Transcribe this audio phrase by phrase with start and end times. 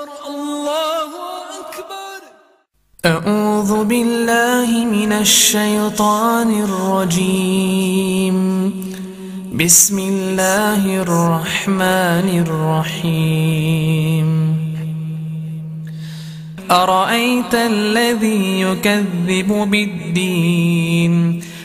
[0.00, 1.10] أكبر الله
[1.60, 2.20] أكبر.
[3.06, 8.36] أعوذ بالله من الشيطان الرجيم.
[9.54, 14.28] بسم الله الرحمن الرحيم.
[16.70, 21.19] أرأيت الذي يكذب بالدين؟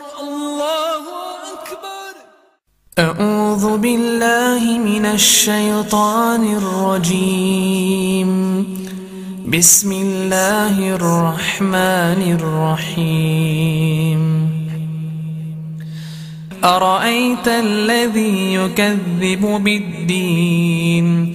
[0.00, 1.04] أكبر الله
[1.52, 2.12] أكبر.
[2.98, 8.30] أعوذ بالله من الشيطان الرجيم.
[9.48, 14.20] بسم الله الرحمن الرحيم.
[16.64, 21.34] أرأيت الذي يكذب بالدين؟